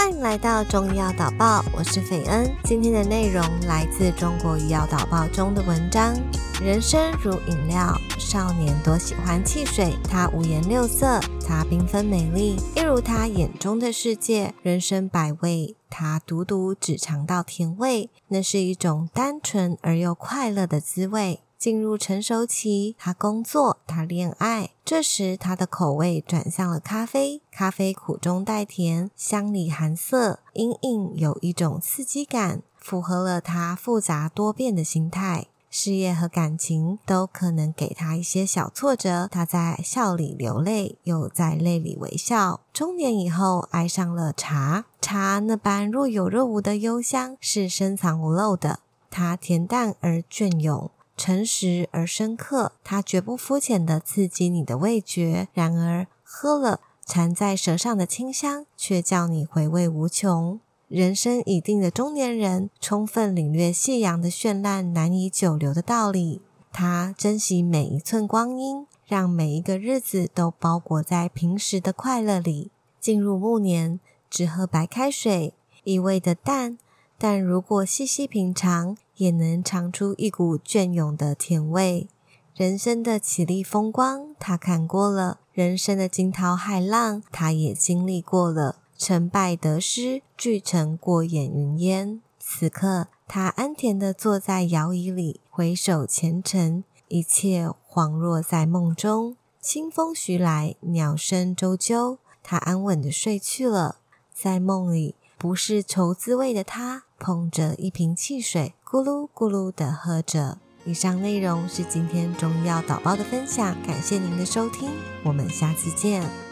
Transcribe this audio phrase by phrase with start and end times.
[0.00, 2.50] 欢迎来到中医药导报，我是斐恩。
[2.64, 6.16] 今天的内容来自《中国医药导报》中的文章。
[6.58, 14.54] 人生如饮料，少年多喜欢汽水，它五颜六色，它缤纷美丽，一如他眼中的世界。
[14.62, 21.40] 人生百味，他独独只尝到甜味，那是一种单纯而又快乐的滋味。
[21.60, 27.42] 进入成熟期，他工作，他恋爱，这时他的口味转向了咖啡。
[27.52, 35.48] 咖啡苦中带甜，香里含涩，隐隐有一种刺激感，符合了他复杂多变的心态。
[35.68, 42.60] 事业和感情都可能给他一些小挫折，他在笑里流泪，又在泪里微笑。
[42.72, 48.80] 中年以后，爱上了茶，茶那般若有若无的幽香是深藏不露的，
[49.10, 50.90] 它恬淡而隽永。
[51.20, 55.48] 诚实而深刻，它绝不肤浅的刺激你的味觉。
[55.52, 60.58] 然而，喝了缠在舌上的清香，却叫你回味无穷。
[60.88, 66.40] 人生已定的中年人，充分领略夕阳的绚烂难以久留的道理。
[66.72, 72.70] 他珍惜每一寸光阴，让每一个日子都包裹在平时的快乐里。
[72.98, 75.52] 进入暮年，只喝白开水，
[75.84, 76.78] 一味的淡。
[77.18, 82.08] 但如果细细品尝，也能尝出一股隽永的甜味。
[82.54, 88.76] 人生的绮丽风光，他看过了；人生的惊涛骇浪，他也经历过了。
[88.96, 92.22] 成败得失，俱成过眼云烟。
[92.38, 99.36] 此刻，他安恬地坐在摇椅里，回首前尘，一切恍若在梦中。
[99.60, 103.96] 清风徐来，鸟声啾啾，他安稳地睡去了。
[104.32, 105.16] 在梦里。
[105.38, 110.58] 不是愁滋味的他，捧着一瓶汽水，咕噜咕噜的喝着。
[110.86, 114.90] 以上内容是今天中药导报的分享，感谢您的收听，
[115.22, 116.49] 我们下次见。